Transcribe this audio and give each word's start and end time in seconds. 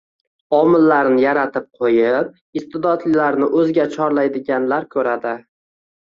omillarni 0.59 1.19
yaratib 1.23 1.67
qo‘yib 1.81 2.31
iste’dodlilarni 2.61 3.49
o‘ziga 3.59 3.85
chorlaydiganlar 3.97 4.89
ko‘radi. 4.97 5.35